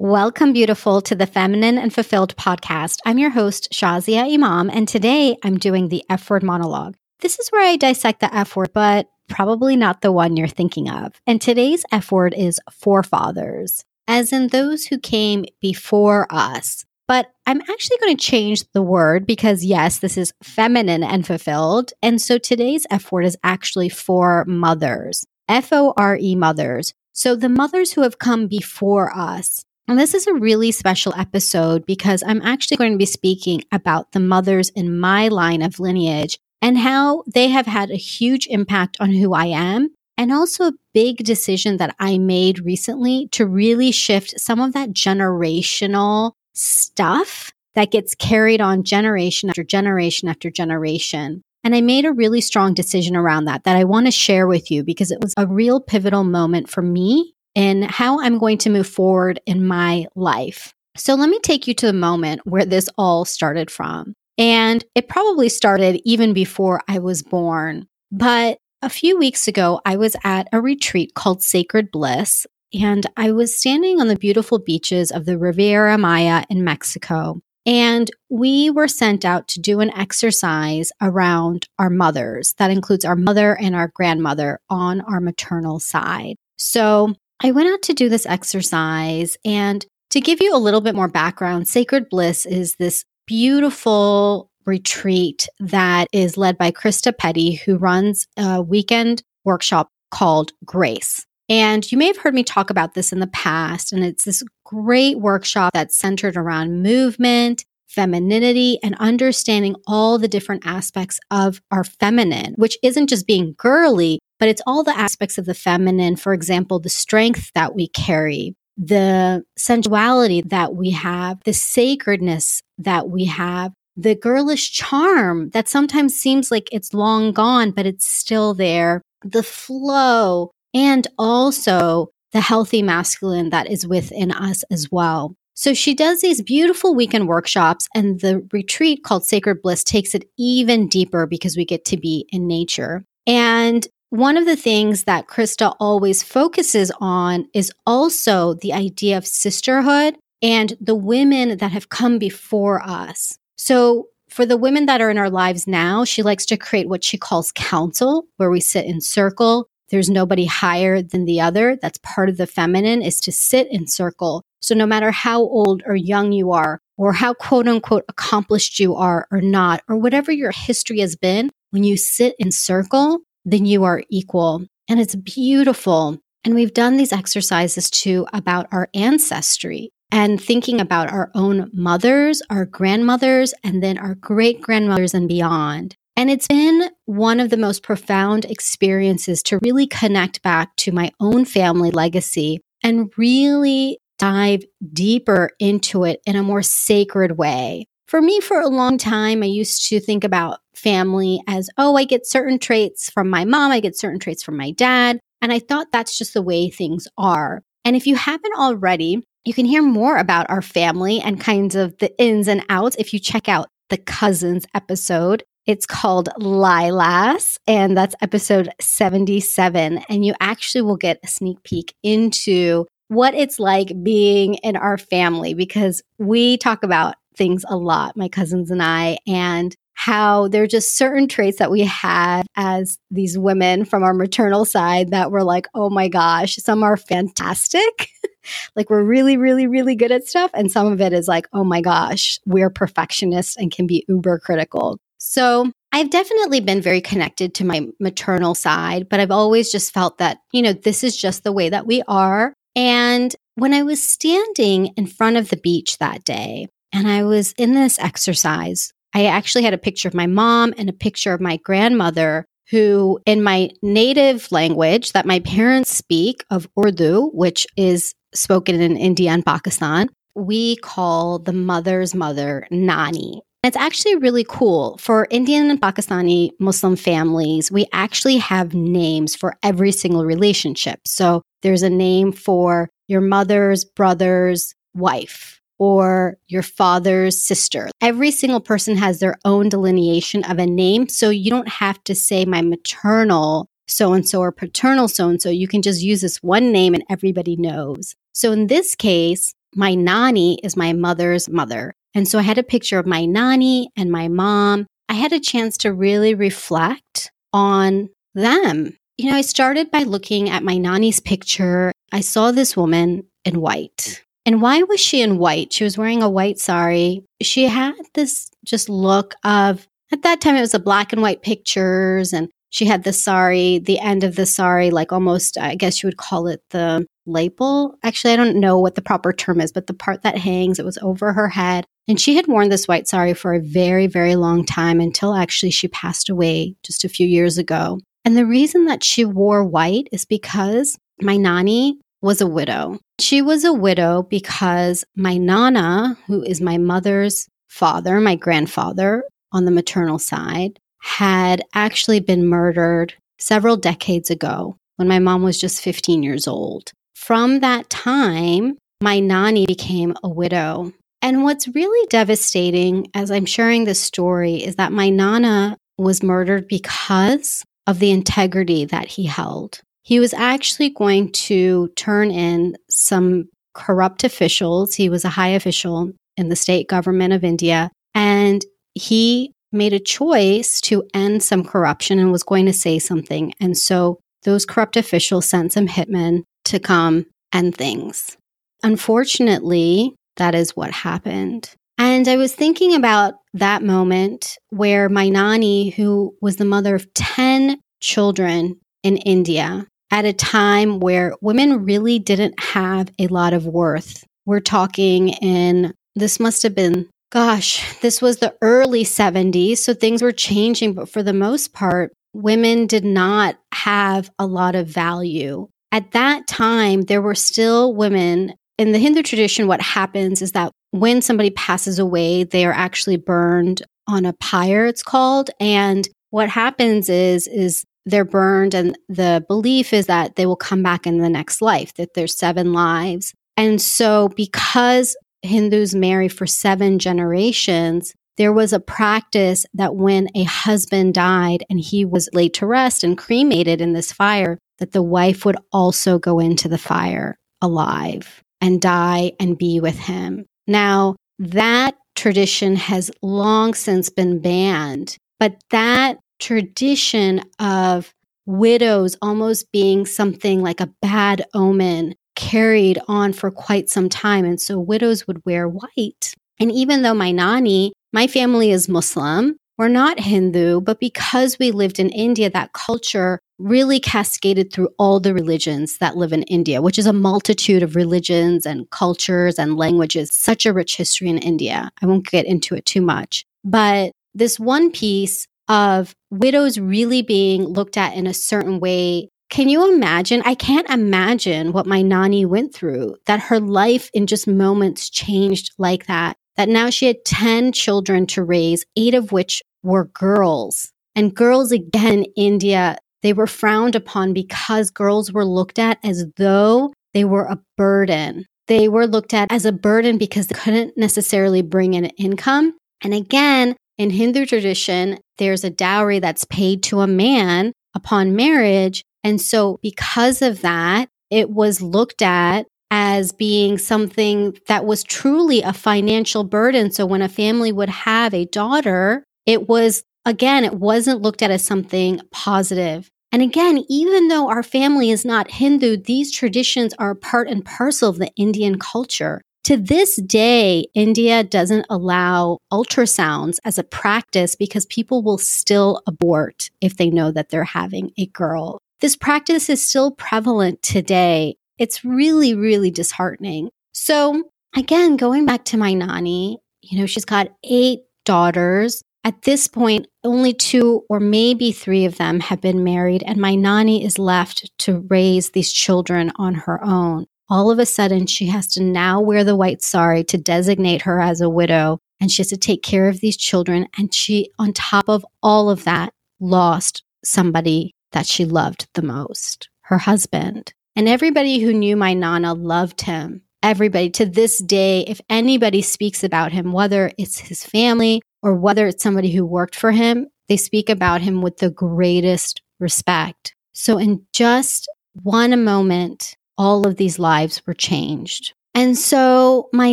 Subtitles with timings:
[0.00, 2.98] Welcome, beautiful, to the Feminine and Fulfilled podcast.
[3.04, 6.96] I'm your host, Shazia Imam, and today I'm doing the F word monologue.
[7.18, 10.88] This is where I dissect the F word, but probably not the one you're thinking
[10.88, 11.20] of.
[11.26, 16.84] And today's F word is forefathers, as in those who came before us.
[17.08, 21.92] But I'm actually going to change the word because, yes, this is feminine and fulfilled.
[22.04, 26.94] And so today's F word is actually for mothers, F O R E mothers.
[27.12, 29.64] So the mothers who have come before us.
[29.88, 34.12] And this is a really special episode because I'm actually going to be speaking about
[34.12, 38.98] the mothers in my line of lineage and how they have had a huge impact
[39.00, 39.88] on who I am.
[40.18, 44.90] And also a big decision that I made recently to really shift some of that
[44.90, 51.40] generational stuff that gets carried on generation after generation after generation.
[51.64, 54.70] And I made a really strong decision around that that I want to share with
[54.70, 58.70] you because it was a real pivotal moment for me in how I'm going to
[58.70, 60.72] move forward in my life.
[60.96, 64.14] So let me take you to the moment where this all started from.
[64.38, 67.88] And it probably started even before I was born.
[68.12, 73.32] But a few weeks ago, I was at a retreat called Sacred Bliss, and I
[73.32, 77.40] was standing on the beautiful beaches of the Riviera Maya in Mexico.
[77.66, 82.54] And we were sent out to do an exercise around our mothers.
[82.58, 86.36] That includes our mother and our grandmother on our maternal side.
[86.56, 89.36] So I went out to do this exercise.
[89.44, 95.48] And to give you a little bit more background, Sacred Bliss is this beautiful retreat
[95.60, 101.24] that is led by Krista Petty, who runs a weekend workshop called Grace.
[101.48, 103.92] And you may have heard me talk about this in the past.
[103.92, 110.66] And it's this great workshop that's centered around movement, femininity, and understanding all the different
[110.66, 115.46] aspects of our feminine, which isn't just being girly, but it's all the aspects of
[115.46, 116.16] the feminine.
[116.16, 123.08] For example, the strength that we carry, the sensuality that we have, the sacredness that
[123.08, 128.54] we have, the girlish charm that sometimes seems like it's long gone, but it's still
[128.54, 135.34] there, the flow, and also the healthy masculine that is within us as well.
[135.58, 140.30] So she does these beautiful weekend workshops, and the retreat called Sacred Bliss takes it
[140.38, 143.04] even deeper because we get to be in nature.
[143.26, 149.26] And one of the things that Krista always focuses on is also the idea of
[149.26, 153.36] sisterhood and the women that have come before us.
[153.56, 157.02] So, for the women that are in our lives now, she likes to create what
[157.02, 159.68] she calls council, where we sit in circle.
[159.90, 161.76] There's nobody higher than the other.
[161.82, 164.44] That's part of the feminine is to sit in circle.
[164.60, 168.94] So no matter how old or young you are, or how quote unquote accomplished you
[168.94, 173.66] are or not, or whatever your history has been, when you sit in circle, then
[173.66, 174.64] you are equal.
[174.88, 176.18] And it's beautiful.
[176.44, 182.42] And we've done these exercises too about our ancestry and thinking about our own mothers,
[182.48, 185.94] our grandmothers, and then our great grandmothers and beyond.
[186.16, 191.12] And it's been one of the most profound experiences to really connect back to my
[191.20, 197.86] own family legacy and really dive deeper into it in a more sacred way.
[198.06, 202.04] For me, for a long time, I used to think about family as, oh, I
[202.04, 205.20] get certain traits from my mom, I get certain traits from my dad.
[205.40, 207.62] And I thought that's just the way things are.
[207.84, 211.96] And if you haven't already, you can hear more about our family and kinds of
[211.98, 215.44] the ins and outs if you check out the cousins episode.
[215.66, 219.98] It's called Lilas, and that's episode 77.
[220.08, 224.98] And you actually will get a sneak peek into what it's like being in our
[224.98, 230.62] family because we talk about things a lot, my cousins and I, and how there
[230.62, 235.32] are just certain traits that we had as these women from our maternal side that
[235.32, 238.08] were like, oh my gosh, some are fantastic.
[238.76, 240.52] like we're really, really, really good at stuff.
[240.54, 244.38] And some of it is like, oh my gosh, we're perfectionists and can be uber
[244.38, 245.00] critical.
[245.18, 250.18] So I've definitely been very connected to my maternal side, but I've always just felt
[250.18, 252.54] that, you know, this is just the way that we are.
[252.78, 257.52] And when I was standing in front of the beach that day, and I was
[257.58, 258.92] in this exercise.
[259.14, 263.18] I actually had a picture of my mom and a picture of my grandmother, who,
[263.26, 269.30] in my native language that my parents speak of Urdu, which is spoken in India
[269.30, 273.42] and Pakistan, we call the mother's mother Nani.
[273.64, 274.98] It's actually really cool.
[274.98, 281.00] For Indian and Pakistani Muslim families, we actually have names for every single relationship.
[281.06, 287.88] So there's a name for your mother's brother's wife or your father's sister.
[288.00, 291.08] Every single person has their own delineation of a name.
[291.08, 295.40] So you don't have to say my maternal so and so or paternal so and
[295.40, 295.48] so.
[295.48, 298.14] You can just use this one name and everybody knows.
[298.32, 301.94] So in this case, my nani is my mother's mother.
[302.14, 304.86] And so I had a picture of my nani and my mom.
[305.08, 308.97] I had a chance to really reflect on them.
[309.18, 311.90] You know, I started by looking at my nani's picture.
[312.12, 314.24] I saw this woman in white.
[314.46, 315.72] And why was she in white?
[315.72, 317.24] She was wearing a white sari.
[317.42, 321.42] She had this just look of, at that time, it was a black and white
[321.42, 326.00] pictures and she had the sari, the end of the sari, like almost, I guess
[326.00, 327.96] you would call it the label.
[328.04, 330.84] Actually, I don't know what the proper term is, but the part that hangs, it
[330.84, 331.86] was over her head.
[332.06, 335.70] And she had worn this white sari for a very, very long time until actually
[335.72, 337.98] she passed away just a few years ago.
[338.28, 342.98] And the reason that she wore white is because my nani was a widow.
[343.18, 349.64] She was a widow because my nana, who is my mother's father, my grandfather on
[349.64, 355.80] the maternal side, had actually been murdered several decades ago when my mom was just
[355.80, 356.92] 15 years old.
[357.14, 360.92] From that time, my nani became a widow.
[361.22, 366.68] And what's really devastating as I'm sharing this story is that my nana was murdered
[366.68, 369.80] because of the integrity that he held.
[370.02, 374.94] He was actually going to turn in some corrupt officials.
[374.94, 377.90] He was a high official in the state government of India.
[378.14, 378.64] And
[378.94, 383.54] he made a choice to end some corruption and was going to say something.
[383.58, 388.36] And so those corrupt officials sent some hitmen to come end things.
[388.82, 391.74] Unfortunately, that is what happened.
[391.98, 397.12] And I was thinking about that moment where my nani, who was the mother of
[397.14, 403.66] 10 children in India, at a time where women really didn't have a lot of
[403.66, 404.24] worth.
[404.46, 410.22] We're talking in, this must have been gosh, this was the early 70s, so things
[410.22, 415.68] were changing, but for the most part, women did not have a lot of value.
[415.92, 418.54] At that time, there were still women.
[418.78, 423.16] In the Hindu tradition, what happens is that when somebody passes away, they are actually
[423.16, 425.50] burned on a pyre, it's called.
[425.60, 430.82] And what happens is, is they're burned, and the belief is that they will come
[430.82, 433.34] back in the next life, that there's seven lives.
[433.56, 440.44] And so, because Hindus marry for seven generations, there was a practice that when a
[440.44, 445.02] husband died and he was laid to rest and cremated in this fire, that the
[445.02, 450.46] wife would also go into the fire alive and die and be with him.
[450.68, 458.12] Now, that tradition has long since been banned, but that tradition of
[458.46, 464.44] widows almost being something like a bad omen carried on for quite some time.
[464.44, 466.34] And so widows would wear white.
[466.60, 471.70] And even though my nani, my family is Muslim, we're not Hindu, but because we
[471.70, 476.80] lived in India, that culture really cascaded through all the religions that live in India,
[476.80, 481.38] which is a multitude of religions and cultures and languages, such a rich history in
[481.38, 481.90] India.
[482.00, 483.44] I won't get into it too much.
[483.64, 489.70] But this one piece of widows really being looked at in a certain way can
[489.70, 490.42] you imagine?
[490.44, 495.72] I can't imagine what my Nani went through, that her life in just moments changed
[495.78, 496.36] like that.
[496.56, 500.92] That now she had 10 children to raise, eight of which were girls.
[501.14, 506.26] And girls, again, in India, they were frowned upon because girls were looked at as
[506.36, 508.46] though they were a burden.
[508.66, 512.76] They were looked at as a burden because they couldn't necessarily bring in income.
[513.02, 519.02] And again, in Hindu tradition, there's a dowry that's paid to a man upon marriage
[519.24, 525.60] and so, because of that, it was looked at as being something that was truly
[525.62, 526.90] a financial burden.
[526.90, 531.50] So, when a family would have a daughter, it was, again, it wasn't looked at
[531.50, 533.10] as something positive.
[533.32, 538.10] And again, even though our family is not Hindu, these traditions are part and parcel
[538.10, 539.40] of the Indian culture.
[539.64, 546.70] To this day, India doesn't allow ultrasounds as a practice because people will still abort
[546.80, 548.78] if they know that they're having a girl.
[549.00, 551.56] This practice is still prevalent today.
[551.76, 553.68] It's really, really disheartening.
[553.92, 554.44] So,
[554.74, 559.02] again, going back to my Nani, you know, she's got eight daughters.
[559.28, 563.54] At this point, only two or maybe three of them have been married, and my
[563.54, 567.26] Nani is left to raise these children on her own.
[567.50, 571.20] All of a sudden, she has to now wear the white sari to designate her
[571.20, 573.86] as a widow, and she has to take care of these children.
[573.98, 579.68] And she, on top of all of that, lost somebody that she loved the most
[579.82, 580.72] her husband.
[580.96, 583.42] And everybody who knew my Nana loved him.
[583.62, 588.86] Everybody to this day, if anybody speaks about him, whether it's his family or whether
[588.86, 593.54] it's somebody who worked for him, they speak about him with the greatest respect.
[593.72, 594.88] So, in just
[595.22, 598.54] one moment, all of these lives were changed.
[598.74, 599.92] And so my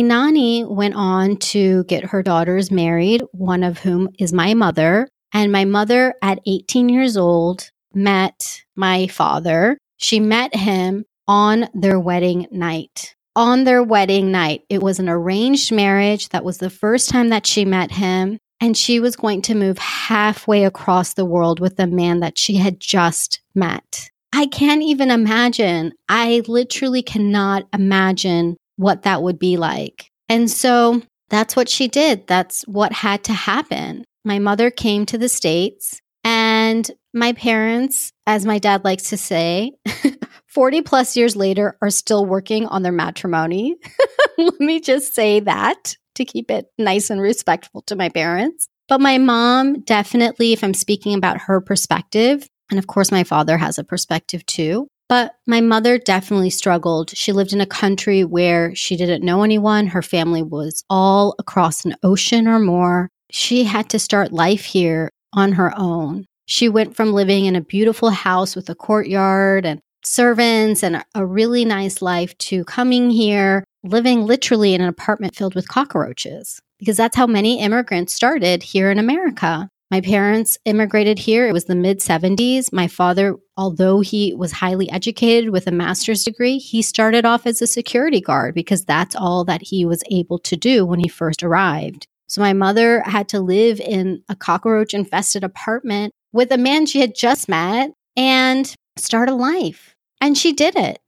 [0.00, 5.08] nani went on to get her daughters married, one of whom is my mother.
[5.32, 9.78] And my mother, at 18 years old, met my father.
[9.96, 13.15] She met him on their wedding night.
[13.36, 16.30] On their wedding night, it was an arranged marriage.
[16.30, 18.38] That was the first time that she met him.
[18.62, 22.56] And she was going to move halfway across the world with the man that she
[22.56, 24.08] had just met.
[24.32, 25.92] I can't even imagine.
[26.08, 30.10] I literally cannot imagine what that would be like.
[30.30, 32.26] And so that's what she did.
[32.26, 34.06] That's what had to happen.
[34.24, 39.72] My mother came to the States, and my parents, as my dad likes to say,
[40.56, 43.76] 40 plus years later, are still working on their matrimony.
[44.38, 48.66] Let me just say that to keep it nice and respectful to my parents.
[48.88, 53.58] But my mom definitely, if I'm speaking about her perspective, and of course, my father
[53.58, 54.88] has a perspective too.
[55.10, 57.10] But my mother definitely struggled.
[57.10, 59.88] She lived in a country where she didn't know anyone.
[59.88, 63.10] Her family was all across an ocean or more.
[63.30, 66.24] She had to start life here on her own.
[66.46, 71.26] She went from living in a beautiful house with a courtyard and servants and a
[71.26, 76.96] really nice life to coming here, living literally in an apartment filled with cockroaches, because
[76.96, 79.68] that's how many immigrants started here in America.
[79.90, 81.46] My parents immigrated here.
[81.48, 82.72] It was the mid 70s.
[82.72, 87.62] My father, although he was highly educated with a master's degree, he started off as
[87.62, 91.42] a security guard because that's all that he was able to do when he first
[91.44, 92.08] arrived.
[92.28, 97.00] So my mother had to live in a cockroach infested apartment with a man she
[97.00, 99.95] had just met and start a life.
[100.20, 100.98] And she did it.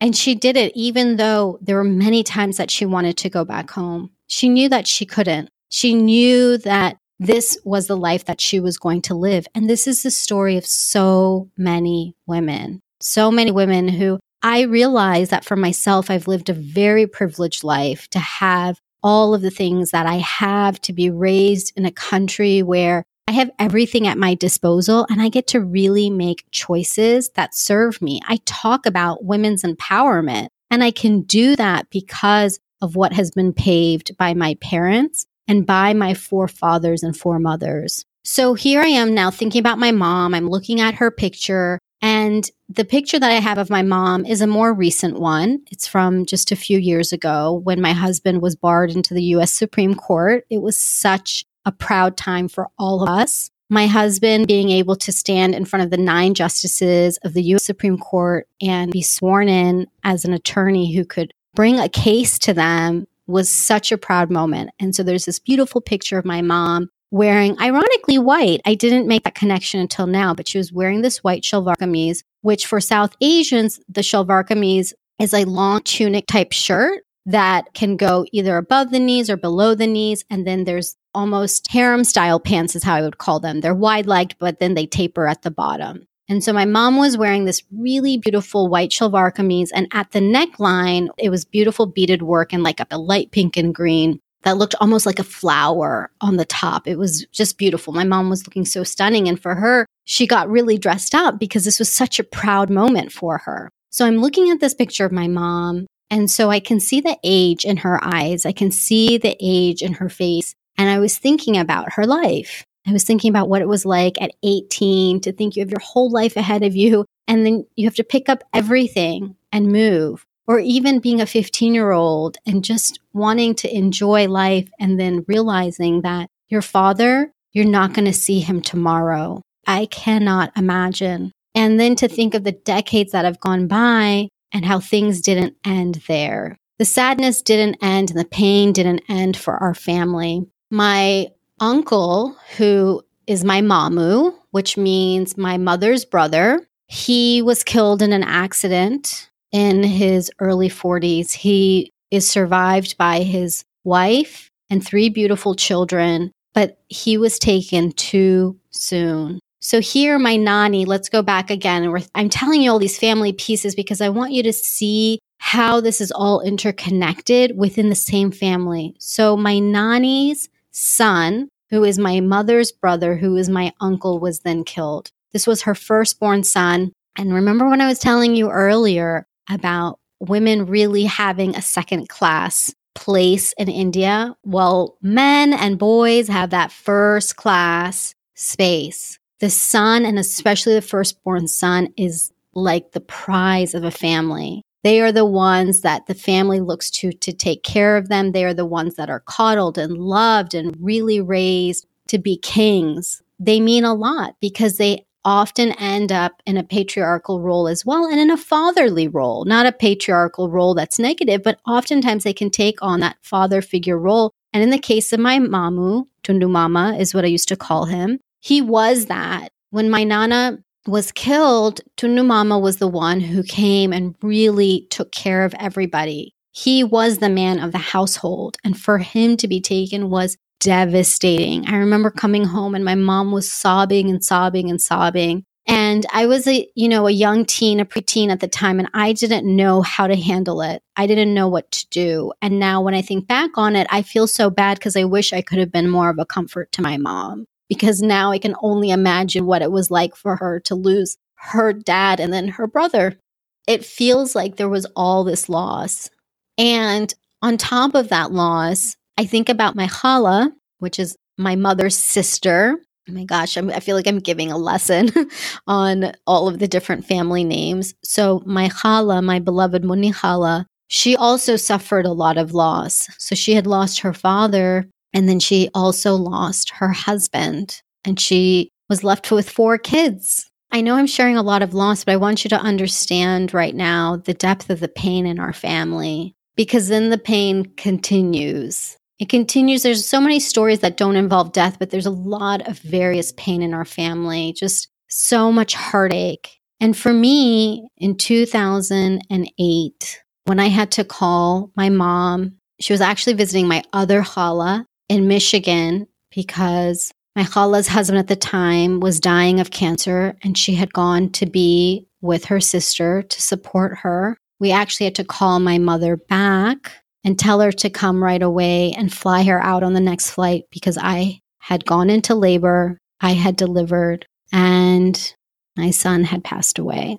[0.00, 3.44] And she did it even though there were many times that she wanted to go
[3.44, 4.10] back home.
[4.26, 5.50] She knew that she couldn't.
[5.70, 9.46] She knew that this was the life that she was going to live.
[9.54, 15.30] And this is the story of so many women, so many women who I realize
[15.30, 19.90] that for myself, I've lived a very privileged life to have all of the things
[19.90, 24.34] that I have, to be raised in a country where I have everything at my
[24.34, 28.20] disposal and I get to really make choices that serve me.
[28.28, 33.52] I talk about women's empowerment and I can do that because of what has been
[33.52, 38.04] paved by my parents and by my forefathers and foremothers.
[38.24, 40.34] So here I am now thinking about my mom.
[40.34, 44.42] I'm looking at her picture and the picture that I have of my mom is
[44.42, 45.62] a more recent one.
[45.70, 49.52] It's from just a few years ago when my husband was barred into the US
[49.52, 50.44] Supreme Court.
[50.50, 53.50] It was such a proud time for all of us.
[53.70, 57.64] My husband being able to stand in front of the nine justices of the US
[57.64, 62.52] Supreme Court and be sworn in as an attorney who could bring a case to
[62.52, 64.70] them was such a proud moment.
[64.78, 68.60] And so there's this beautiful picture of my mom wearing, ironically, white.
[68.64, 72.22] I didn't make that connection until now, but she was wearing this white shalwar kameez,
[72.42, 77.96] which for South Asians, the shalwar kameez is a long tunic type shirt that can
[77.96, 80.24] go either above the knees or below the knees.
[80.28, 83.60] And then there's almost harem style pants, is how I would call them.
[83.60, 86.06] They're wide legged, but then they taper at the bottom.
[86.28, 89.70] And so my mom was wearing this really beautiful white shalwar kameez.
[89.74, 93.74] And at the neckline, it was beautiful beaded work and like a light pink and
[93.74, 96.86] green that looked almost like a flower on the top.
[96.86, 97.92] It was just beautiful.
[97.92, 99.28] My mom was looking so stunning.
[99.28, 103.12] And for her, she got really dressed up because this was such a proud moment
[103.12, 103.70] for her.
[103.90, 105.86] So I'm looking at this picture of my mom.
[106.10, 108.46] And so I can see the age in her eyes.
[108.46, 110.54] I can see the age in her face.
[110.76, 112.64] And I was thinking about her life.
[112.86, 115.80] I was thinking about what it was like at 18 to think you have your
[115.80, 120.26] whole life ahead of you and then you have to pick up everything and move.
[120.46, 125.24] Or even being a 15 year old and just wanting to enjoy life and then
[125.26, 129.40] realizing that your father, you're not going to see him tomorrow.
[129.66, 131.32] I cannot imagine.
[131.54, 135.56] And then to think of the decades that have gone by and how things didn't
[135.64, 136.58] end there.
[136.78, 140.46] The sadness didn't end and the pain didn't end for our family.
[140.74, 141.28] My
[141.60, 148.24] uncle, who is my mamu, which means my mother's brother, he was killed in an
[148.24, 151.30] accident in his early 40s.
[151.30, 158.58] He is survived by his wife and three beautiful children, but he was taken too
[158.70, 159.38] soon.
[159.60, 161.94] So here, my nani, let's go back again.
[162.16, 166.00] I'm telling you all these family pieces because I want you to see how this
[166.00, 168.96] is all interconnected within the same family.
[168.98, 174.64] So my nani's son, who is my mother's brother, who is my uncle, was then
[174.64, 175.10] killed.
[175.32, 176.92] This was her firstborn son.
[177.16, 182.74] And remember when I was telling you earlier about women really having a second class
[182.94, 184.34] place in India?
[184.44, 189.18] Well, men and boys have that first class space.
[189.40, 194.62] The son, and especially the firstborn son, is like the prize of a family.
[194.84, 198.30] They are the ones that the family looks to to take care of them.
[198.30, 203.22] They are the ones that are coddled and loved and really raised to be kings.
[203.40, 208.04] They mean a lot because they often end up in a patriarchal role as well
[208.04, 212.50] and in a fatherly role, not a patriarchal role that's negative, but oftentimes they can
[212.50, 214.32] take on that father figure role.
[214.52, 217.86] And in the case of my mamu, Tundu Mama is what I used to call
[217.86, 219.48] him, he was that.
[219.70, 225.12] When my nana was killed, Tundu Mama was the one who came and really took
[225.12, 226.34] care of everybody.
[226.52, 228.56] He was the man of the household.
[228.64, 231.66] And for him to be taken was devastating.
[231.66, 235.44] I remember coming home and my mom was sobbing and sobbing and sobbing.
[235.66, 238.90] And I was a, you know, a young teen, a preteen at the time, and
[238.92, 240.82] I didn't know how to handle it.
[240.94, 242.32] I didn't know what to do.
[242.42, 245.32] And now when I think back on it, I feel so bad because I wish
[245.32, 248.54] I could have been more of a comfort to my mom because now I can
[248.62, 252.66] only imagine what it was like for her to lose her dad and then her
[252.66, 253.18] brother.
[253.66, 256.10] It feels like there was all this loss.
[256.58, 261.96] And on top of that loss, I think about my khala, which is my mother's
[261.96, 262.78] sister.
[263.08, 265.10] Oh my gosh, I'm, i feel like I'm giving a lesson
[265.66, 267.94] on all of the different family names.
[268.02, 273.08] So, my khala, my beloved Muni khala, she also suffered a lot of loss.
[273.18, 278.68] So, she had lost her father, and then she also lost her husband, and she
[278.90, 280.50] was left with four kids.
[280.70, 283.74] I know I'm sharing a lot of loss, but I want you to understand right
[283.74, 288.96] now the depth of the pain in our family because then the pain continues.
[289.20, 289.84] It continues.
[289.84, 293.62] There's so many stories that don't involve death, but there's a lot of various pain
[293.62, 296.58] in our family, just so much heartache.
[296.80, 303.34] And for me, in 2008, when I had to call my mom, she was actually
[303.34, 309.60] visiting my other khala in Michigan because my khala's husband at the time was dying
[309.60, 314.36] of cancer and she had gone to be with her sister to support her.
[314.58, 316.92] We actually had to call my mother back
[317.24, 320.64] and tell her to come right away and fly her out on the next flight
[320.70, 325.34] because I had gone into labor, I had delivered, and
[325.76, 327.18] my son had passed away.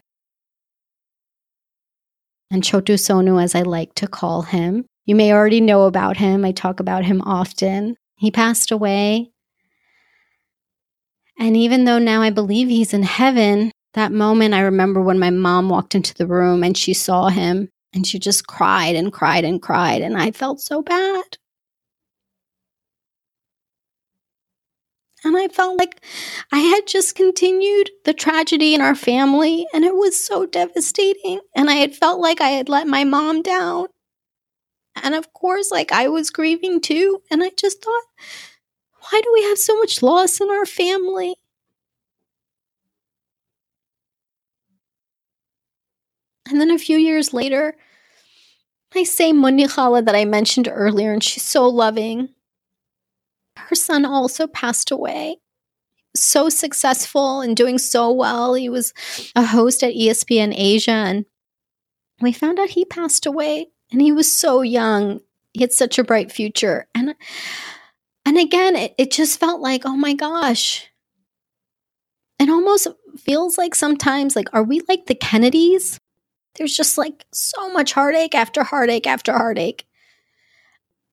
[2.52, 6.44] And Chotu Sonu, as I like to call him, you may already know about him.
[6.44, 7.96] I talk about him often.
[8.16, 9.32] He passed away.
[11.38, 15.30] And even though now I believe he's in heaven, that moment I remember when my
[15.30, 19.46] mom walked into the room and she saw him and she just cried and cried
[19.46, 20.02] and cried.
[20.02, 21.38] And I felt so bad.
[25.24, 26.02] And I felt like
[26.52, 31.40] I had just continued the tragedy in our family, and it was so devastating.
[31.56, 33.88] And I had felt like I had let my mom down.
[35.04, 37.22] And of course, like I was grieving too.
[37.30, 38.04] And I just thought,
[39.12, 41.36] why do we have so much loss in our family?
[46.50, 47.76] And then a few years later,
[48.96, 52.30] I say Munikhala that I mentioned earlier, and she's so loving.
[53.58, 55.38] Her son also passed away.
[56.16, 58.54] So successful and doing so well.
[58.54, 58.94] He was
[59.36, 61.26] a host at ESPN Asia, and
[62.22, 63.68] we found out he passed away.
[63.92, 65.22] And he was so young.
[65.54, 66.88] He had such a bright future.
[66.94, 67.16] And
[68.26, 70.88] and again, it, it just felt like, oh my gosh.
[72.40, 76.00] It almost feels like sometimes like, are we like the Kennedys?
[76.56, 79.86] There's just like so much heartache after heartache after heartache.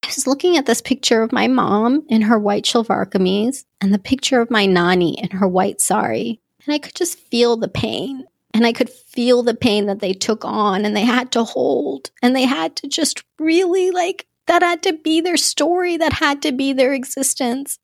[0.04, 3.94] I was looking at this picture of my mom in her white shalwar kameez and
[3.94, 6.40] the picture of my nani in her white sari.
[6.64, 8.24] And I could just feel the pain.
[8.54, 12.10] And I could feel the pain that they took on and they had to hold.
[12.22, 16.42] And they had to just really like, that had to be their story, that had
[16.42, 17.78] to be their existence.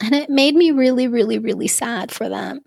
[0.00, 2.60] And it made me really, really, really sad for them.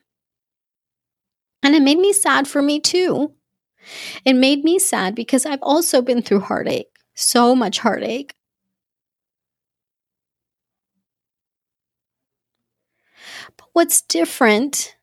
[1.63, 3.33] And it made me sad for me too.
[4.25, 8.35] It made me sad because I've also been through heartache, so much heartache.
[13.57, 14.96] But what's different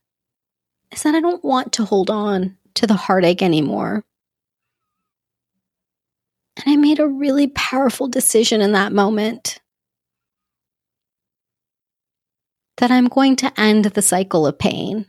[0.92, 4.04] is that I don't want to hold on to the heartache anymore.
[6.56, 9.60] And I made a really powerful decision in that moment
[12.78, 15.06] that I'm going to end the cycle of pain.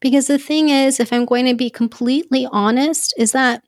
[0.00, 3.64] Because the thing is, if I'm going to be completely honest, is that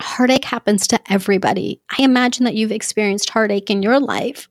[0.00, 1.80] heartache happens to everybody.
[1.98, 4.48] I imagine that you've experienced heartache in your life,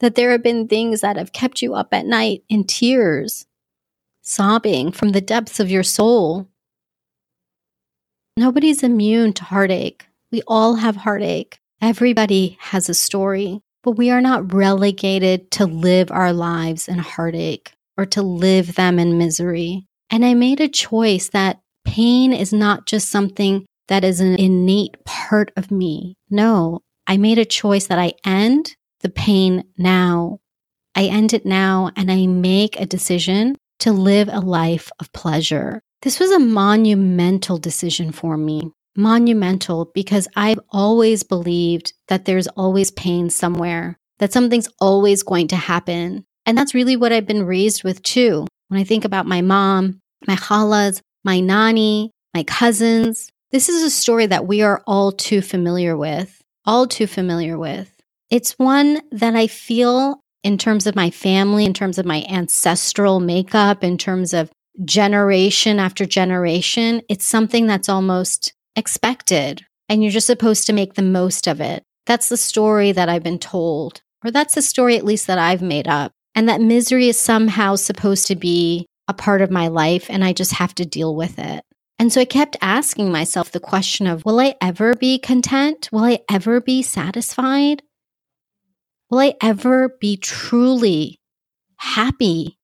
[0.00, 3.46] that there have been things that have kept you up at night in tears,
[4.22, 6.48] sobbing from the depths of your soul.
[8.36, 10.06] Nobody's immune to heartache.
[10.32, 11.58] We all have heartache.
[11.82, 17.72] Everybody has a story, but we are not relegated to live our lives in heartache
[17.96, 19.86] or to live them in misery.
[20.10, 25.04] And I made a choice that pain is not just something that is an innate
[25.04, 26.14] part of me.
[26.30, 30.38] No, I made a choice that I end the pain now.
[30.94, 35.82] I end it now and I make a decision to live a life of pleasure.
[36.02, 38.72] This was a monumental decision for me.
[38.96, 45.56] Monumental because I've always believed that there's always pain somewhere, that something's always going to
[45.56, 46.24] happen.
[46.46, 48.46] And that's really what I've been raised with too.
[48.68, 53.90] When I think about my mom, my khalas, my nani, my cousins, this is a
[53.90, 57.90] story that we are all too familiar with, all too familiar with.
[58.30, 63.20] It's one that I feel in terms of my family, in terms of my ancestral
[63.20, 64.50] makeup, in terms of
[64.84, 69.64] generation after generation, it's something that's almost expected.
[69.88, 71.82] And you're just supposed to make the most of it.
[72.06, 75.62] That's the story that I've been told, or that's the story at least that I've
[75.62, 76.12] made up.
[76.34, 80.32] And that misery is somehow supposed to be a part of my life, and I
[80.32, 81.64] just have to deal with it.
[81.98, 85.90] And so I kept asking myself the question of will I ever be content?
[85.92, 87.82] Will I ever be satisfied?
[89.10, 91.18] Will I ever be truly
[91.78, 92.58] happy?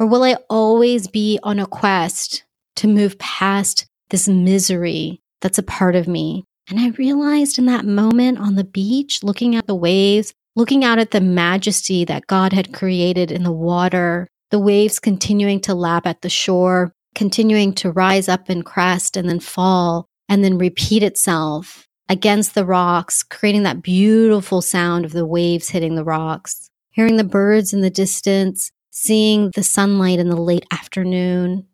[0.00, 2.42] Or will I always be on a quest
[2.76, 6.44] to move past this misery that's a part of me?
[6.68, 10.98] And I realized in that moment on the beach, looking at the waves, looking out
[10.98, 16.04] at the majesty that God had created in the water, the waves continuing to lap
[16.04, 21.04] at the shore, continuing to rise up and crest and then fall and then repeat
[21.04, 27.16] itself against the rocks, creating that beautiful sound of the waves hitting the rocks, hearing
[27.16, 31.64] the birds in the distance, seeing the sunlight in the late afternoon,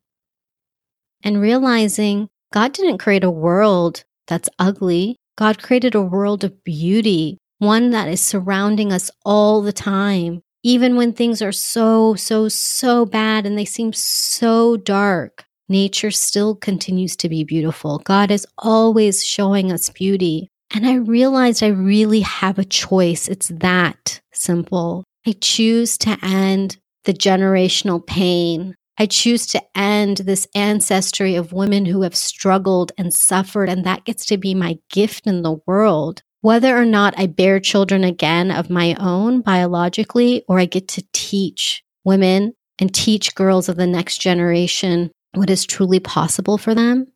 [1.25, 5.17] and realizing God didn't create a world that's ugly.
[5.39, 10.97] God created a world of beauty, one that is surrounding us all the time, even
[10.97, 17.17] when things are so, so, so bad and they seem so dark nature still continues
[17.17, 17.99] to be beautiful.
[17.99, 20.49] God is always showing us beauty.
[20.75, 23.29] And I realized I really have a choice.
[23.29, 25.05] It's that simple.
[25.27, 28.75] I choose to end the generational pain.
[28.99, 34.05] I choose to end this ancestry of women who have struggled and suffered, and that
[34.05, 36.23] gets to be my gift in the world.
[36.41, 41.05] Whether or not I bear children again of my own biologically, or I get to
[41.13, 47.09] teach women and teach girls of the next generation what is truly possible for them.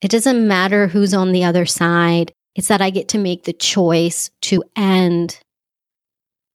[0.00, 2.32] It doesn't matter who's on the other side.
[2.54, 5.38] It's that I get to make the choice to end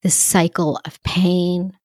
[0.01, 1.77] this cycle of pain.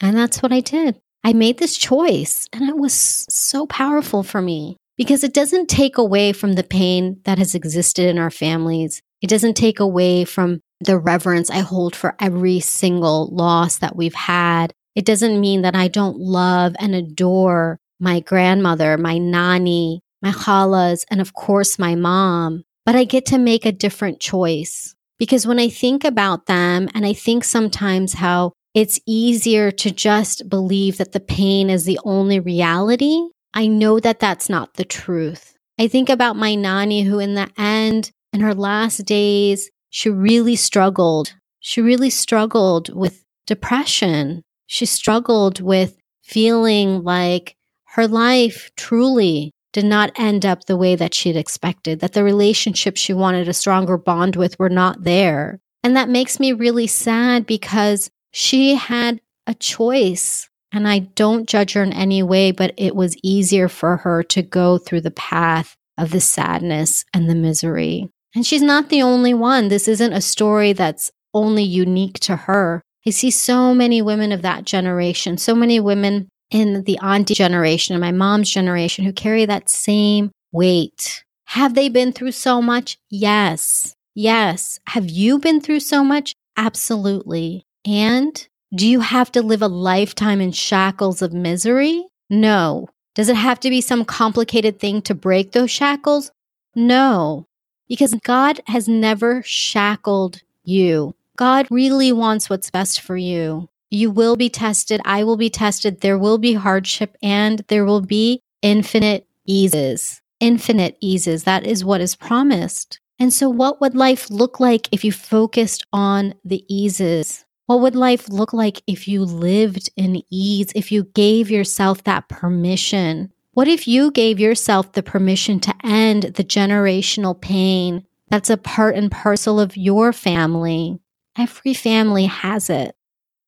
[0.00, 0.98] And that's what I did.
[1.24, 2.94] I made this choice, and it was
[3.28, 8.06] so powerful for me because it doesn't take away from the pain that has existed
[8.06, 9.02] in our families.
[9.20, 14.14] It doesn't take away from the reverence I hold for every single loss that we've
[14.14, 20.32] had it doesn't mean that I don't love and adore my grandmother, my nani, my
[20.32, 24.96] khalas, and of course my mom, but I get to make a different choice.
[25.16, 30.48] Because when I think about them, and I think sometimes how it's easier to just
[30.48, 33.20] believe that the pain is the only reality,
[33.54, 35.54] I know that that's not the truth.
[35.78, 40.56] I think about my nani, who in the end, in her last days, she really
[40.56, 41.34] struggled.
[41.60, 47.56] She really struggled with depression she struggled with feeling like
[47.94, 53.00] her life truly did not end up the way that she'd expected, that the relationships
[53.00, 55.58] she wanted a stronger bond with were not there.
[55.82, 60.48] And that makes me really sad because she had a choice.
[60.70, 64.42] And I don't judge her in any way, but it was easier for her to
[64.42, 68.10] go through the path of the sadness and the misery.
[68.34, 69.68] And she's not the only one.
[69.68, 72.82] This isn't a story that's only unique to her.
[73.08, 77.94] I see so many women of that generation, so many women in the auntie generation
[77.94, 81.24] and my mom's generation who carry that same weight.
[81.46, 82.98] Have they been through so much?
[83.08, 83.94] Yes.
[84.14, 84.78] Yes.
[84.88, 86.34] Have you been through so much?
[86.58, 87.62] Absolutely.
[87.86, 92.04] And do you have to live a lifetime in shackles of misery?
[92.28, 92.88] No.
[93.14, 96.30] Does it have to be some complicated thing to break those shackles?
[96.74, 97.46] No.
[97.88, 101.14] Because God has never shackled you.
[101.38, 103.68] God really wants what's best for you.
[103.90, 105.00] You will be tested.
[105.04, 106.00] I will be tested.
[106.00, 110.20] There will be hardship and there will be infinite eases.
[110.40, 111.44] Infinite eases.
[111.44, 112.98] That is what is promised.
[113.20, 117.44] And so, what would life look like if you focused on the eases?
[117.66, 122.28] What would life look like if you lived in ease, if you gave yourself that
[122.28, 123.32] permission?
[123.52, 128.96] What if you gave yourself the permission to end the generational pain that's a part
[128.96, 130.98] and parcel of your family?
[131.38, 132.96] Every family has it.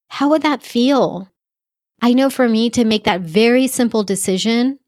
[0.09, 1.29] How would that feel?
[2.01, 4.79] I know for me to make that very simple decision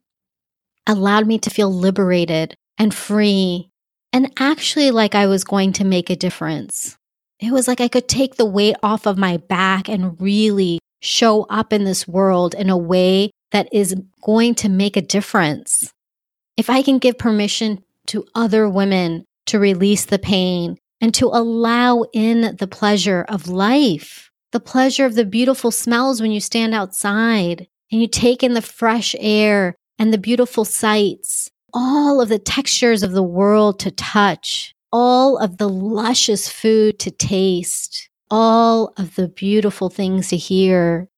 [0.87, 3.71] allowed me to feel liberated and free
[4.13, 6.97] and actually like I was going to make a difference.
[7.41, 11.43] It was like I could take the weight off of my back and really show
[11.51, 15.93] up in this world in a way that is going to make a difference.
[16.57, 22.05] If I can give permission to other women to release the pain and to allow
[22.13, 27.67] in the pleasure of life, the pleasure of the beautiful smells when you stand outside
[27.91, 33.03] and you take in the fresh air and the beautiful sights, all of the textures
[33.03, 39.29] of the world to touch, all of the luscious food to taste, all of the
[39.29, 41.09] beautiful things to hear.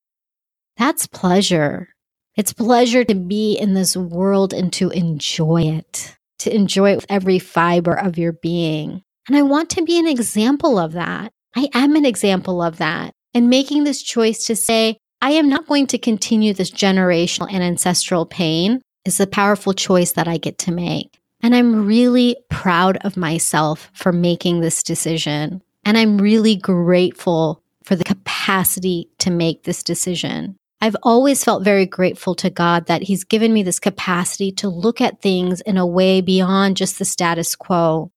[0.77, 1.89] That's pleasure.
[2.35, 7.05] It's pleasure to be in this world and to enjoy it, to enjoy it with
[7.07, 9.04] every fiber of your being.
[9.27, 11.31] And I want to be an example of that.
[11.55, 13.13] I am an example of that.
[13.33, 17.63] And making this choice to say, I am not going to continue this generational and
[17.63, 21.19] ancestral pain is a powerful choice that I get to make.
[21.41, 25.61] And I'm really proud of myself for making this decision.
[25.83, 30.57] And I'm really grateful for the capacity to make this decision.
[30.81, 34.99] I've always felt very grateful to God that He's given me this capacity to look
[35.01, 38.11] at things in a way beyond just the status quo.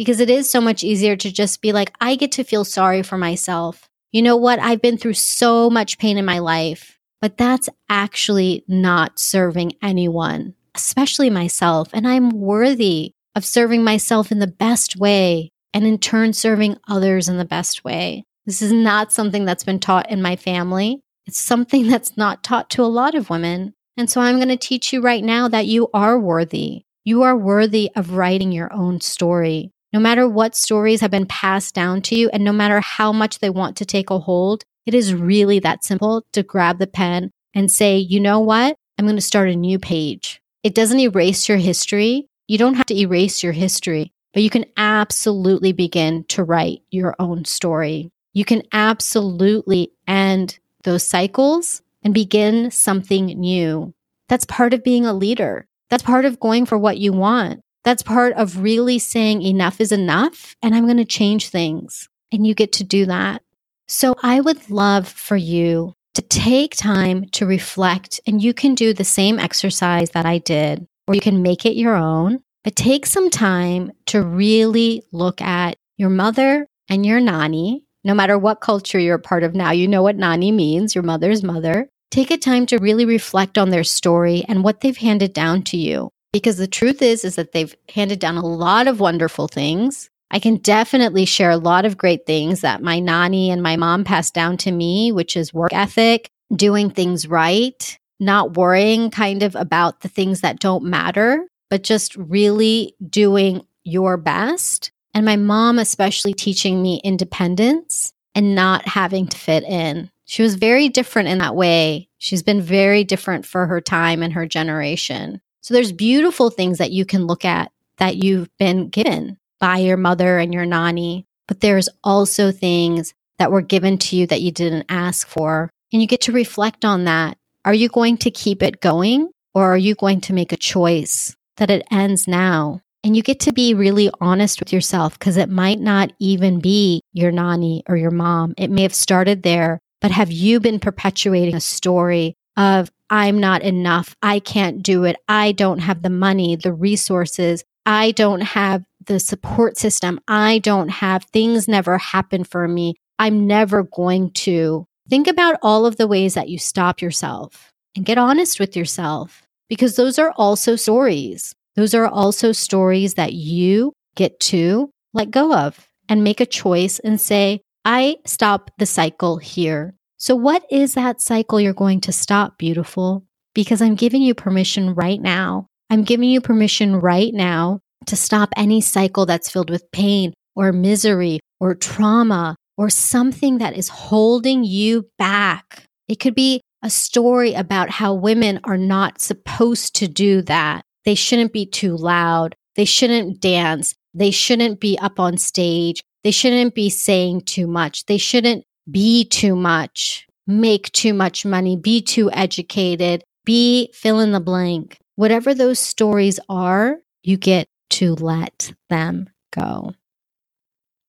[0.00, 3.02] Because it is so much easier to just be like, I get to feel sorry
[3.02, 3.86] for myself.
[4.12, 4.58] You know what?
[4.58, 10.54] I've been through so much pain in my life, but that's actually not serving anyone,
[10.74, 11.90] especially myself.
[11.92, 17.28] And I'm worthy of serving myself in the best way and in turn serving others
[17.28, 18.24] in the best way.
[18.46, 21.02] This is not something that's been taught in my family.
[21.26, 23.74] It's something that's not taught to a lot of women.
[23.98, 26.84] And so I'm going to teach you right now that you are worthy.
[27.04, 29.72] You are worthy of writing your own story.
[29.92, 33.40] No matter what stories have been passed down to you, and no matter how much
[33.40, 37.30] they want to take a hold, it is really that simple to grab the pen
[37.54, 38.76] and say, you know what?
[38.98, 40.40] I'm going to start a new page.
[40.62, 42.28] It doesn't erase your history.
[42.46, 47.16] You don't have to erase your history, but you can absolutely begin to write your
[47.18, 48.10] own story.
[48.32, 53.92] You can absolutely end those cycles and begin something new.
[54.28, 55.66] That's part of being a leader.
[55.88, 57.62] That's part of going for what you want.
[57.84, 62.08] That's part of really saying enough is enough and I'm going to change things.
[62.32, 63.42] And you get to do that.
[63.88, 68.92] So I would love for you to take time to reflect and you can do
[68.92, 73.06] the same exercise that I did or you can make it your own, but take
[73.06, 78.98] some time to really look at your mother and your nani no matter what culture
[78.98, 81.88] you're a part of now, you know what Nani means, your mother's mother.
[82.10, 85.76] Take a time to really reflect on their story and what they've handed down to
[85.76, 86.10] you.
[86.32, 90.10] Because the truth is, is that they've handed down a lot of wonderful things.
[90.30, 94.04] I can definitely share a lot of great things that my Nani and my mom
[94.04, 99.56] passed down to me, which is work ethic, doing things right, not worrying kind of
[99.56, 105.78] about the things that don't matter, but just really doing your best and my mom,
[105.78, 110.10] especially teaching me independence and not having to fit in.
[110.26, 112.08] She was very different in that way.
[112.18, 115.40] She's been very different for her time and her generation.
[115.60, 119.96] So there's beautiful things that you can look at that you've been given by your
[119.96, 124.50] mother and your nani, but there's also things that were given to you that you
[124.50, 125.70] didn't ask for.
[125.92, 127.36] And you get to reflect on that.
[127.64, 131.34] Are you going to keep it going or are you going to make a choice
[131.56, 132.80] that it ends now?
[133.02, 137.02] And you get to be really honest with yourself because it might not even be
[137.12, 138.54] your nani or your mom.
[138.56, 143.62] It may have started there, but have you been perpetuating a story of, I'm not
[143.62, 144.14] enough.
[144.22, 145.16] I can't do it.
[145.28, 147.64] I don't have the money, the resources.
[147.86, 150.20] I don't have the support system.
[150.28, 152.96] I don't have things never happen for me.
[153.18, 154.86] I'm never going to.
[155.08, 159.42] Think about all of the ways that you stop yourself and get honest with yourself
[159.68, 161.54] because those are also stories.
[161.76, 166.98] Those are also stories that you get to let go of and make a choice
[166.98, 169.94] and say, I stop the cycle here.
[170.20, 173.24] So, what is that cycle you're going to stop, beautiful?
[173.54, 175.66] Because I'm giving you permission right now.
[175.88, 180.74] I'm giving you permission right now to stop any cycle that's filled with pain or
[180.74, 185.84] misery or trauma or something that is holding you back.
[186.06, 190.82] It could be a story about how women are not supposed to do that.
[191.06, 192.54] They shouldn't be too loud.
[192.76, 193.94] They shouldn't dance.
[194.12, 196.02] They shouldn't be up on stage.
[196.24, 198.04] They shouldn't be saying too much.
[198.04, 204.32] They shouldn't be too much, make too much money, be too educated, be fill in
[204.32, 204.98] the blank.
[205.16, 209.94] Whatever those stories are, you get to let them go.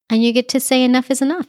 [0.10, 1.48] And you get to say enough is enough.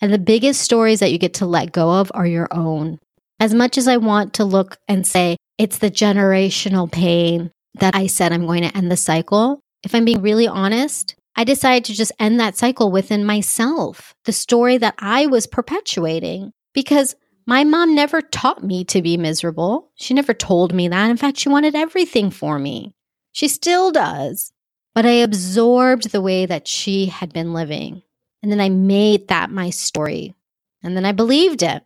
[0.00, 2.98] And the biggest stories that you get to let go of are your own.
[3.38, 8.06] As much as I want to look and say, it's the generational pain that I
[8.06, 11.94] said I'm going to end the cycle, if I'm being really honest, I decided to
[11.94, 17.14] just end that cycle within myself, the story that I was perpetuating, because
[17.46, 19.90] my mom never taught me to be miserable.
[19.94, 21.10] She never told me that.
[21.10, 22.94] In fact, she wanted everything for me.
[23.32, 24.52] She still does.
[24.94, 28.02] But I absorbed the way that she had been living.
[28.42, 30.34] And then I made that my story.
[30.82, 31.84] And then I believed it.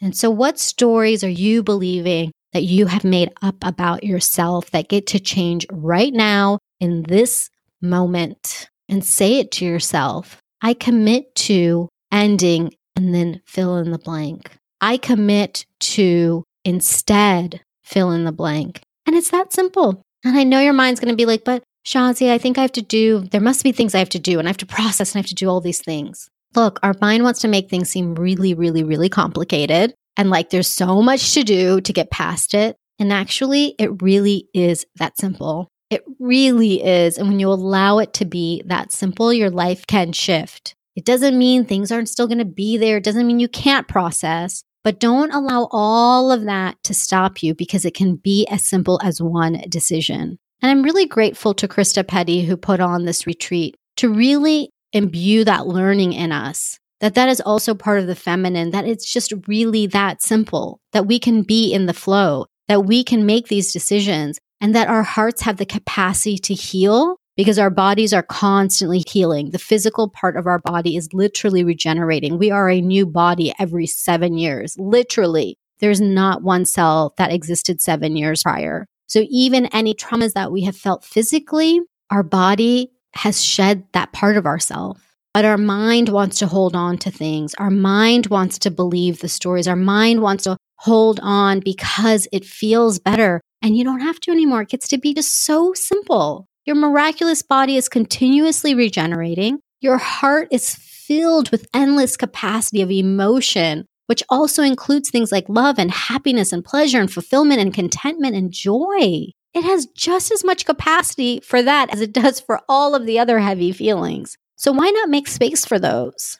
[0.00, 4.88] And so, what stories are you believing that you have made up about yourself that
[4.88, 7.50] get to change right now in this
[7.80, 8.68] moment?
[8.92, 14.50] And say it to yourself I commit to ending and then fill in the blank.
[14.82, 18.82] I commit to instead fill in the blank.
[19.06, 20.02] And it's that simple.
[20.26, 22.72] And I know your mind's going to be like, but Shazi, I think I have
[22.72, 25.12] to do, there must be things I have to do and I have to process
[25.12, 26.28] and I have to do all these things.
[26.54, 29.94] Look, our mind wants to make things seem really, really, really complicated.
[30.18, 32.76] And like there's so much to do to get past it.
[32.98, 35.71] And actually, it really is that simple.
[35.92, 37.18] It really is.
[37.18, 40.74] And when you allow it to be that simple, your life can shift.
[40.96, 42.96] It doesn't mean things aren't still going to be there.
[42.96, 47.54] It doesn't mean you can't process, but don't allow all of that to stop you
[47.54, 50.38] because it can be as simple as one decision.
[50.62, 55.44] And I'm really grateful to Krista Petty who put on this retreat to really imbue
[55.44, 56.78] that learning in us.
[57.00, 61.06] That that is also part of the feminine, that it's just really that simple, that
[61.06, 65.02] we can be in the flow, that we can make these decisions, and that our
[65.02, 69.50] hearts have the capacity to heal because our bodies are constantly healing.
[69.50, 72.38] The physical part of our body is literally regenerating.
[72.38, 75.58] We are a new body every seven years, literally.
[75.80, 78.86] There's not one cell that existed seven years prior.
[79.08, 84.36] So even any traumas that we have felt physically, our body has shed that part
[84.36, 85.00] of ourselves.
[85.34, 87.54] But our mind wants to hold on to things.
[87.54, 89.66] Our mind wants to believe the stories.
[89.66, 93.40] Our mind wants to hold on because it feels better.
[93.62, 94.62] And you don't have to anymore.
[94.62, 96.48] It gets to be just so simple.
[96.64, 99.60] Your miraculous body is continuously regenerating.
[99.80, 105.78] Your heart is filled with endless capacity of emotion, which also includes things like love
[105.78, 109.26] and happiness and pleasure and fulfillment and contentment and joy.
[109.54, 113.18] It has just as much capacity for that as it does for all of the
[113.18, 114.36] other heavy feelings.
[114.56, 116.38] So why not make space for those?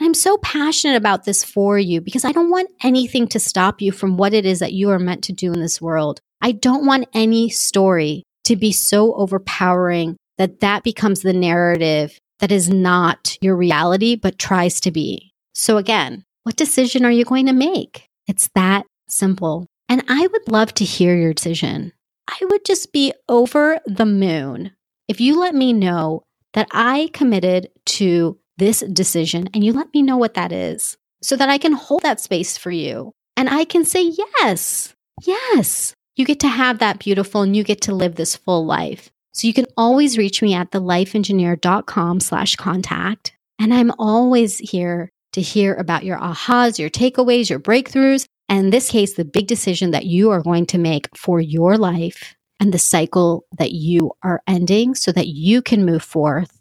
[0.00, 3.92] I'm so passionate about this for you because I don't want anything to stop you
[3.92, 6.20] from what it is that you are meant to do in this world.
[6.40, 12.50] I don't want any story to be so overpowering that that becomes the narrative that
[12.50, 15.32] is not your reality, but tries to be.
[15.54, 18.08] So again, what decision are you going to make?
[18.26, 19.66] It's that simple.
[19.88, 21.92] And I would love to hear your decision.
[22.28, 24.72] I would just be over the moon
[25.08, 26.22] if you let me know
[26.54, 31.36] that I committed to this decision and you let me know what that is so
[31.36, 36.24] that I can hold that space for you and I can say, yes, yes, you
[36.24, 39.10] get to have that beautiful and you get to live this full life.
[39.32, 43.32] So you can always reach me at thelifeengineer.com slash contact.
[43.58, 48.70] And I'm always here to hear about your ahas, your takeaways, your breakthroughs, and in
[48.70, 52.72] this case, the big decision that you are going to make for your life and
[52.72, 56.60] the cycle that you are ending so that you can move forth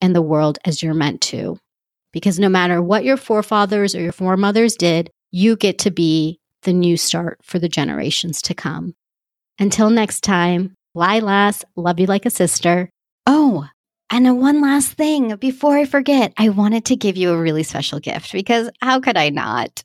[0.00, 1.58] in the world as you're meant to.
[2.12, 6.72] Because no matter what your forefathers or your foremothers did, you get to be the
[6.72, 8.94] new start for the generations to come.
[9.58, 12.90] Until next time, Lilas, love you like a sister.
[13.26, 13.66] Oh,
[14.10, 18.00] and one last thing before I forget, I wanted to give you a really special
[18.00, 19.84] gift because how could I not?